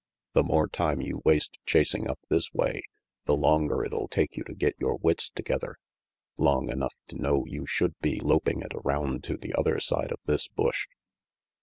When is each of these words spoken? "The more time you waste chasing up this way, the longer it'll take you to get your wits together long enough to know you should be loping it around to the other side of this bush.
"The 0.33 0.41
more 0.41 0.67
time 0.67 0.99
you 0.99 1.21
waste 1.25 1.59
chasing 1.63 2.09
up 2.09 2.17
this 2.27 2.51
way, 2.55 2.81
the 3.25 3.35
longer 3.37 3.85
it'll 3.85 4.07
take 4.07 4.35
you 4.35 4.43
to 4.45 4.55
get 4.55 4.73
your 4.79 4.95
wits 4.95 5.29
together 5.29 5.77
long 6.37 6.71
enough 6.71 6.95
to 7.09 7.21
know 7.21 7.45
you 7.45 7.67
should 7.67 7.93
be 7.99 8.19
loping 8.19 8.61
it 8.63 8.71
around 8.73 9.23
to 9.25 9.37
the 9.37 9.53
other 9.53 9.79
side 9.79 10.11
of 10.11 10.17
this 10.25 10.47
bush. 10.47 10.87